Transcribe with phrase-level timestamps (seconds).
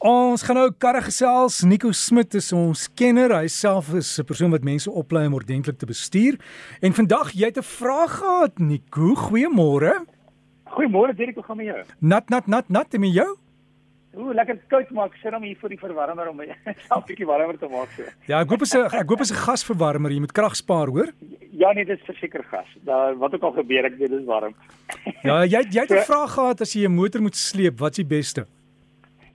[0.00, 1.58] Ons gaan nou karre gesels.
[1.68, 3.34] Nico Smit is ons kenner.
[3.36, 6.38] Hy self is 'n persoon wat mense oplei om ordentlik te bestuur.
[6.80, 9.14] En vandag jy het 'n vraag gehad, Nico.
[9.14, 10.06] Goeiemôre.
[10.72, 11.84] Goeiemôre, Dirk, hoe gaan dit met jou?
[12.00, 13.36] Nat nat nat nat met jou?
[14.16, 15.12] Ooh, lekker koud maak.
[15.22, 18.02] Sit hom hier vir die verwarmer om myself 'n bietjie warmer te maak so.
[18.26, 20.10] Ja, ek hoop is 'n ek hoop is 'n gasverwarmer.
[20.12, 21.12] Jy moet krag spaar, hoor?
[21.52, 22.66] Ja, nee, dit is verseker gas.
[22.86, 24.54] Daar wat ook al gebeur, ek weet dit is warm.
[25.22, 28.06] Ja, jy jy het 'n vraag gehad as jy 'n motor moet sleep, wat's die
[28.06, 28.46] beste?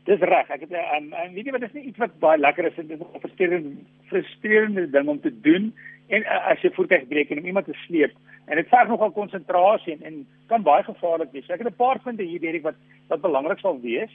[0.05, 0.49] Dis reg.
[0.53, 2.75] Ek het um, um, weet jy wat is nie iets wat baie lekker is.
[2.77, 3.75] Dit is 'n frustrerende
[4.11, 5.73] frustrerende ding om te doen
[6.07, 8.13] en uh, as jy voertuig breek en om iemand te sleep
[8.45, 11.49] en dit verg nogal konsentrasie en, en kan baie gevaarlik wees.
[11.49, 14.11] Ek het 'n paar punte hier Derek wat wat belangrik sal wees.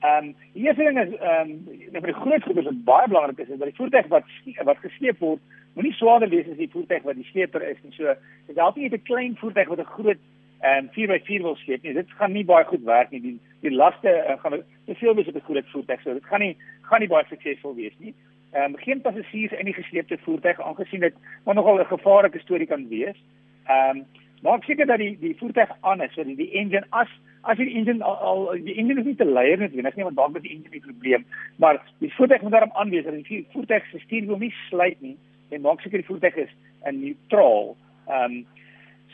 [0.00, 3.38] Ehm um, die eerste ding is ehm um, vir die groot goeder wat baie belangrik
[3.38, 4.24] is, is dat die voertuig wat
[4.64, 5.40] wat gesleep word,
[5.74, 7.92] moenie swaarder wees as die voertuig wat die sleper is nie.
[7.92, 8.14] So,
[8.46, 10.20] dit help nie 'n klein voertuig wat 'n groot
[10.64, 11.92] ehm um, 4x4 wil sleep nie.
[11.92, 13.20] Dit gaan nie baie goed werk nie.
[13.20, 16.00] Die die laste uh, gaan te veel wees op 'n groot voertuig.
[16.02, 16.56] So, dit gaan nie
[16.88, 18.14] gaan nie baie suksesvol wees nie.
[18.52, 22.66] Ehm um, geen passasiers in die gesleepte voertuig aangesien dit maar nogal 'n gevaarlike storie
[22.66, 23.18] kan wees.
[23.66, 24.04] Ehm um,
[24.42, 27.08] maak seker dat die die voertuig aan is, so die, die engine as
[27.42, 30.16] as die engine al, al die engine is nie te leier net wees nie want
[30.16, 31.24] dalk met die engine 'n probleem,
[31.56, 35.00] maar die voertuig moet daarom aan wees dat die voertuig se stuur wil nie sluit
[35.00, 35.16] nie
[35.50, 36.52] en maak seker die voertuig is
[36.84, 37.76] in neutraal.
[38.08, 38.46] Ehm um,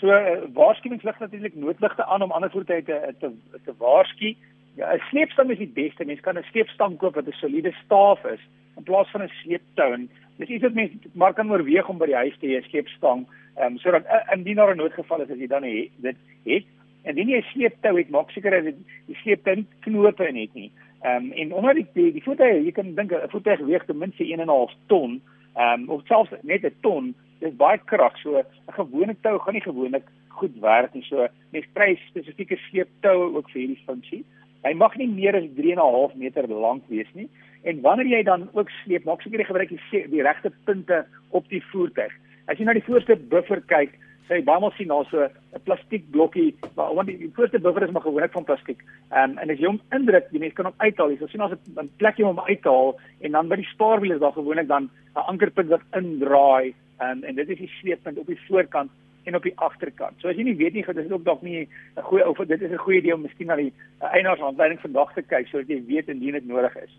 [0.01, 3.31] so uh, waarskuwingslig natuurlik noodligte aan om ander voertuie te te,
[3.65, 4.35] te waarsku.
[4.75, 6.05] Ja, 'n sleepstang is die beste.
[6.05, 8.41] Mens kan 'n sleepstang koop wat 'n soliede staaf is
[8.77, 10.09] in plaas van 'n sleeptou.
[10.37, 13.27] Dis iets wat mense maar kan oorweeg om by die huis te hê 'n sleepstang,
[13.57, 16.65] ehm um, sodat indien daar 'n noodgeval is as jy dan he, dit het
[17.03, 18.75] en indien jy 'n sleeptou het, maak seker dat
[19.07, 20.71] die sleeptou nie knope in het nie.
[21.03, 23.99] Ehm um, en omdat die die, die voertuig, jy kan dink 'n voertuig weeg ten
[23.99, 25.23] minste 1.5 ton,
[25.55, 28.17] ehm um, of selfs net 'n ton, dis baie krag.
[28.23, 28.45] So 'n
[28.77, 31.03] gewone tou gaan nie gewoonlik goed werk nie.
[31.03, 34.25] So mens kry spesifieke sleeptoue ook vir hierdie funksie.
[34.65, 37.29] Hy mag nie meer as 3.5 meter lank wees nie.
[37.65, 41.49] En wanneer jy dan ook sleep, maak seker jy gebruik die, die regte punte op
[41.49, 42.13] die voertuig.
[42.49, 43.97] As jy na die voorste buffer kyk,
[44.29, 47.59] sê jy baie maal sien daar so 'n plastiek blokkie, maar want die, die voorste
[47.59, 48.81] buffer is maar gewoonlik van plastiek.
[49.13, 51.11] Um, en as jy hom indruk, die mens kan hom uithaal.
[51.11, 53.73] Jy sal sien daar's 'n plekjie om hom uit te haal en dan by die
[53.75, 58.19] spaarwiel is daar gewoonlik dan 'n ankerpunt wat indraai um, en dit is die sleeppunt
[58.19, 58.91] op die voorkant
[59.29, 60.17] en op die agterkant.
[60.21, 62.63] So as jy nie weet nie, dit is ook dalk nie 'n goeie ou dit
[62.63, 63.73] is 'n goeie idee om miskien na die
[64.03, 66.93] uh, eienaarshandleiding vandag te kyk sodat jy weet indien dit nodig is.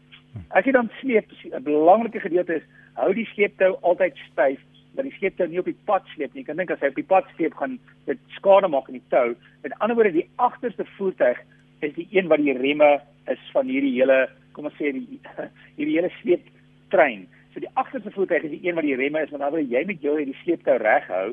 [0.50, 4.60] As jy dan sleep, 'n belangrike gedeelte is hou die sleeptou altyd styf
[4.96, 6.44] dat die sleeptou nie op die pad sleep nie.
[6.44, 9.10] Jy kan dink as hy op die pad sleep gaan dit skade maak aan die
[9.14, 9.36] tou.
[9.64, 11.40] Met ander woorde, die agterste voertuig
[11.80, 13.00] is die een wat die remme
[13.32, 15.20] is van hierdie hele, kom ons sê die
[15.78, 17.28] hierdie hele sleeptrein.
[17.54, 19.84] So die agterste voertuig is die een wat die remme is, want dan wil jy
[19.88, 21.32] met jou die sleeptou reg hou.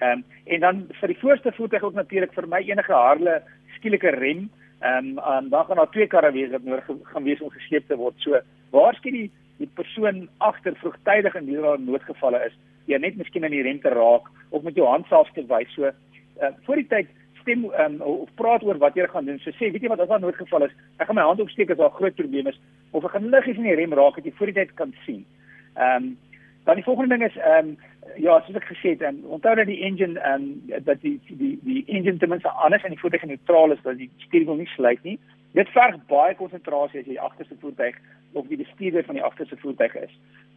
[0.00, 3.36] Ehm um, en dan vir die voorste voertuig ook natuurlik vir my enige harde
[3.76, 4.48] skielike rem.
[4.80, 7.86] Ehm um, um, dan gaan daar twee karre wees wat nodig gaan wees om gesleep
[7.88, 8.18] te word.
[8.18, 8.40] So
[8.74, 12.54] waarskynlik die die persoon agter vroegtydig in hierdie noodgevalle is,
[12.88, 15.68] jy net miskien aan die rem te raak of met jou hand self te wys.
[15.76, 17.10] So uh, voor die tyd
[17.42, 19.38] stem um, of praat oor wat jy gaan doen.
[19.44, 21.80] So sê, weet jy wat as daar noodgeval is, ek gaan my hand opsteek as
[21.80, 22.58] daar groot probleem is
[22.96, 25.22] of ek gaan liggies in die rem raak dat jy voor die tyd kan sien.
[25.74, 26.18] Ehm um,
[26.64, 27.76] dan die volgende ding is ehm um,
[28.16, 31.58] ja, soos ek gesê het, um, onthou dat die engine ehm um, dat die die
[31.62, 35.02] die engine ten minste anders en die voertuig neutraal is dat die stuurwiel nie sluit
[35.02, 35.18] nie.
[35.52, 37.96] Dit verg baie konsentrasie as jy agterste voertuig
[38.32, 40.12] of die bestuurder van die agterste voertuig is.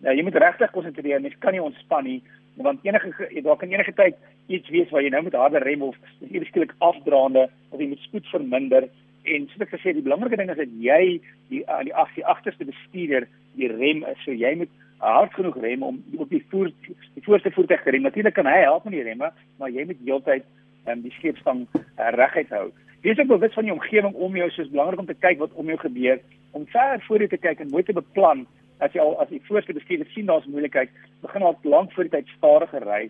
[0.06, 2.22] Nou jy moet regtig konsentreer, mens kan nie ontspan nie
[2.56, 4.16] want enige daar kan enige tyd
[4.48, 5.96] iets wees waar jy nou moet harder rem of
[6.30, 8.88] eers skielik afdraande of jy moet spoed verminder
[9.24, 11.20] en soos ek gesê die belangrike ding is dat jy
[11.50, 14.70] die aan die, die agterste bestuurder die rem is so jy moet
[15.04, 18.06] hard genoeg rem om op die voer die voorste voertuig te rem.
[18.08, 20.46] Natuurlik kan hy help met die remme, maar jy moet heeltyd
[20.88, 22.70] um, die sleepstang uh, reguit hou.
[23.04, 25.68] Wees ook bewus van die omgewing om jou, soos belangrik om te kyk wat om
[25.68, 26.22] jou gebeur,
[26.52, 28.46] om ver voor jou te kyk en mooi te beplan
[28.84, 30.92] as jy al as die voorste bestuurder sien daar's moeilikheid,
[31.24, 33.04] begin al lank voor die tyd stadiger ry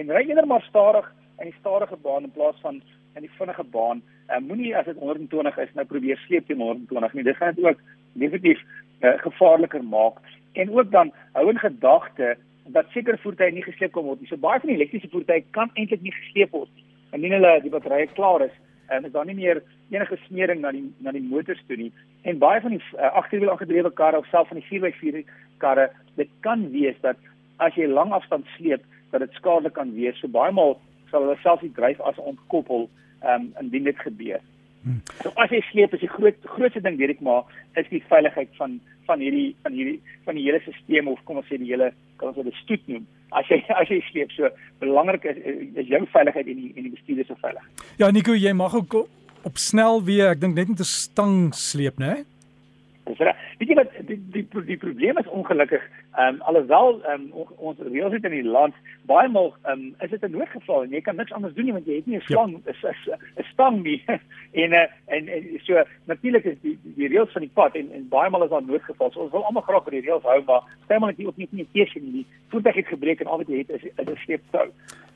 [0.00, 1.06] en ry eerder maar stadig
[1.40, 2.80] in die stadige baan in plaas van
[3.18, 4.02] in die vinnige baan.
[4.30, 7.24] Uh, Moenie as dit 120 is nou probeer sleep teen 120 nie.
[7.26, 7.80] Dit gaan dit ook
[8.12, 8.60] definitief
[9.00, 10.20] uh, gevaarliker maak
[10.52, 14.28] en ook dan hou in gedagte dat seker voertuie nie gesleep kan word nie.
[14.30, 16.84] So baie van die elektriese voertuie kan eintlik nie gesleep word nie.
[17.16, 18.54] Indien hulle die batterye klaar is,
[18.90, 21.90] en is daar nie meer enige smering na die na die motors toe nie.
[22.22, 25.22] En baie van die uh, agterwiel aangedrewe karre of selfs van die 4x4
[25.62, 25.88] karre,
[26.18, 27.18] dit kan wees dat
[27.58, 30.18] as jy lang afstand sleep, dat dit skadelik kan wees.
[30.20, 30.78] So baie maal
[31.10, 32.88] sal hulle self die dryf as ontkoppel
[33.26, 34.42] um, indien dit gebeur.
[34.82, 35.02] Hmm.
[35.20, 37.50] So as jy sleep is die groot grootste ding weet ek maar
[37.80, 38.78] is die veiligheid van
[39.10, 42.30] van hierdie van hierdie van die hele stelsel of kom ons sê die hele kan
[42.32, 43.06] ons dit stoet noem.
[43.36, 44.50] As jy as jy sleep so
[44.82, 45.38] belangrik is
[45.84, 47.86] is jou veiligheid en die en die bestuurder se veiligheid.
[48.02, 49.00] Ja Nico, jy mag ook
[49.48, 52.24] op snel weer, ek dink net met 'n stang sleep, né?
[53.10, 53.38] Dis reg.
[53.58, 55.82] Weet jy wat die die die probleem is ongelukkig,
[56.14, 58.76] ehm um, alhoewel ehm um, ons reëls het in die land
[59.10, 61.76] baie maal ehm um, is dit 'n noodgeval en jy kan niks anders doen nie
[61.78, 62.72] want jy het nie 'n slang ja.
[62.72, 64.02] is 'n stang nie.
[64.62, 68.08] en, uh, en en so natuurlik is die die reëls van die pad en en
[68.08, 69.10] baie maal is daar noodgeval.
[69.10, 71.48] So ons wil almal graag by die reëls hou maar stem maar net ook nie
[71.50, 72.26] nie keuse nie.
[72.48, 74.70] Voertuig het gebreek en al wat jy het is 'n sleeptou.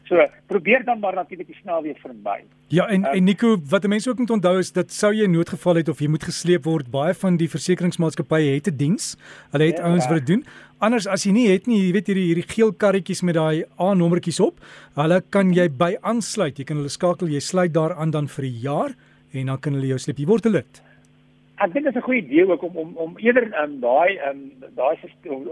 [0.05, 2.45] So probeer dan maar natuurlik die snelweg vermy.
[2.69, 5.81] Ja en um, en Nico, wat mense ook moet onthou is dat sou jy noodgeval
[5.81, 9.17] het of jy moet gesleep word, baie van die versekeringsmaatskappye het 'n diens.
[9.51, 10.45] Hulle het ja, ouens wat dit doen.
[10.79, 14.41] Anders as jy nie het nie, jy weet hierdie hierdie geel karretjies met daai A-nommertjies
[14.41, 14.61] op,
[14.95, 16.59] hulle kan jy by aansluit.
[16.59, 18.91] Jy kan hulle skakel, jy sluit daar aan dan vir 'n jaar
[19.33, 20.19] en dan kan hulle jou sleep.
[20.19, 20.84] Jy word 'n lid
[21.65, 24.53] ek dink dit is 'n goeie idee ook om om om eerder um, daai um,
[24.75, 24.97] daai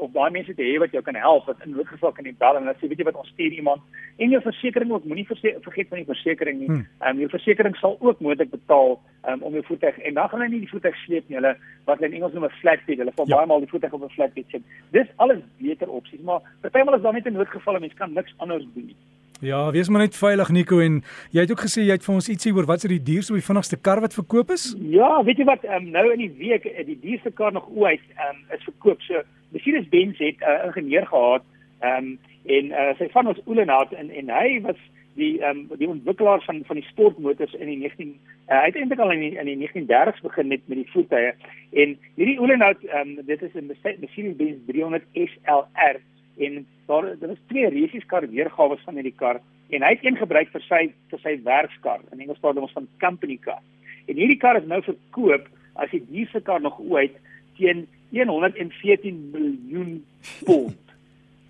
[0.04, 2.64] of daai mense te hê wat jou kan help wat in noodgeval kan bel en
[2.64, 3.80] dan sê weet jy wat ons stuur iemand
[4.18, 6.68] en jou versekerings ook moenie vergeet van die versekerings nie.
[6.68, 6.86] Hmm.
[7.00, 10.40] Ehm um, jou versekerings sal ook moontlik betaal um, om jou voertuig en dan gaan
[10.40, 11.38] hulle nie die voertuig sleep nie.
[11.40, 12.98] Hulle wat hulle in Engels noem 'n flatbed.
[12.98, 13.36] Hulle val ja.
[13.36, 14.62] baie maal die voertuig op 'n flatbed sit.
[14.90, 18.34] Dis alles beter opsies, maar partymal is daar net 'n noodgeval en mens kan niks
[18.36, 18.96] anders doen nie.
[19.42, 21.00] Ja, wees maar net veilig Nico en
[21.34, 23.40] jy het ook gesê jy het vir ons ietsie oor wat is die duurste of
[23.40, 24.68] die vinnigste kar wat verkoop is?
[24.78, 28.04] Ja, weet jy wat, um, nou in die week eh, die duurste kar nog ooit
[28.22, 29.02] um, is verkoop.
[29.02, 31.42] So Mercedes-Benz het 'n uh, ingenieur gehad
[31.82, 34.78] um, en uh, sy van ons Oelenhout en en hy was
[35.18, 38.14] die um, die ontwikkelaar van van die sportmotors in die 19
[38.46, 41.34] uh, eintlik al in die, in die 1930s begin met met die voertuie
[41.82, 45.98] en hierdie Oelenhout um, dit is 'n Mercedes-Benz 300 SLR
[46.46, 49.40] en daar daar was twee resies kar weergawe van hierdie kar
[49.72, 52.88] en hy het een gebruik vir sy vir sy werkskar in Engels praat ons van
[53.00, 53.62] company car.
[54.06, 55.48] En hierdie kar is nou verkoop
[55.80, 57.16] as die duurste kar nog ooit
[57.56, 60.04] teen 114 miljoen
[60.44, 60.78] pond.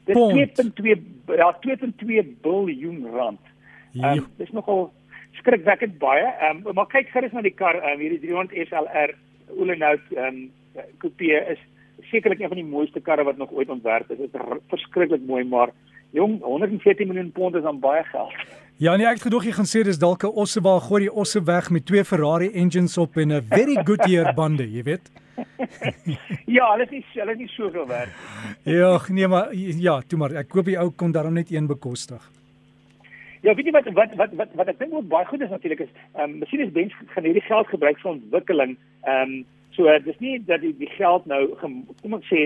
[0.07, 3.41] Dit is 2.2 ja 2.2 biljoen rand.
[3.95, 4.93] Um, dis nogal
[5.41, 6.27] skrikwekkend baie.
[6.39, 9.15] Ehm um, maar kyk gerus na die kar, um, hierdie 300 SLR
[9.59, 11.61] Olenhout ehm um, coupe is
[12.11, 14.19] sekerlik een van die mooiste karre wat nog ooit ontwerp is.
[14.19, 15.71] Dit is verskriklik mooi, maar
[16.11, 18.33] jong, 114 miljoen pond is dan baie geld.
[18.77, 21.13] Ja, nee, ek het gedoog jy gaan sê dis dalk 'n osse waar gooi die
[21.13, 25.11] osse weg met twee Ferrari engines op en 'n very good year bande, jy weet.
[26.57, 28.11] ja, alles is alles is soveel werd.
[28.65, 32.31] Ja, nee, maar ja, toe maar ek koop die ou kon daarom net een bekostig.
[33.43, 35.81] Ja, weet jy wat wat wat wat wat ek dink ook baie goed is natuurlik
[35.81, 38.77] is, ehm um, Mercedes-Benz gaan hierdie geld gebruik vir ontwikkeling.
[39.03, 39.45] Ehm um,
[39.77, 42.43] So dis nie dat die, die geld nou kom ek sê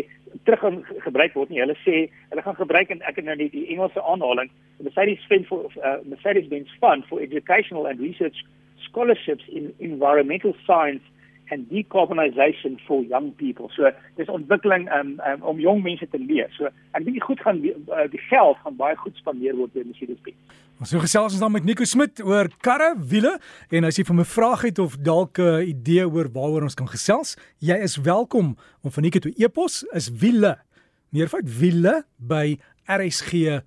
[0.47, 1.63] terug gaan gebruik word nie.
[1.63, 4.53] Hulle sê hulle gaan gebruik en ek het nou die, die Engelse aanhaling.
[4.79, 8.45] Mercedes Fund for uh, Mercedes Benz Fund for Educational and Research
[8.85, 11.03] Scholarships in Environmental Science
[11.51, 13.71] and Decarbonisation for Young People.
[13.77, 16.51] So dis ontwikkeling um, um, om jong mense te leer.
[16.59, 19.87] So ek dink die goed gaan uh, die geld gaan baie goed spandeer word deur
[19.89, 20.37] Mercedes Benz.
[20.77, 23.39] Ons so gesels ons dan met Nico Smit oor karre, wiele
[23.73, 26.77] en as jy vir my vraag het of dalk 'n uh, idee oor waaroor ons
[26.77, 30.57] kan gesels, jy is welkom om van Nico toe e-pos is wiele.
[31.11, 33.61] Meervoud wiele by rsg.co.za.